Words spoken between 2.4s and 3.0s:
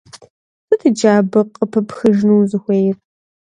узыхуейр?